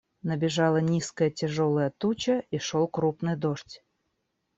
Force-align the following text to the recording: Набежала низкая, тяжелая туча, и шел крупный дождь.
Набежала 0.29 0.79
низкая, 0.93 1.27
тяжелая 1.41 1.91
туча, 1.91 2.39
и 2.49 2.57
шел 2.57 2.87
крупный 2.87 3.35
дождь. 3.35 3.83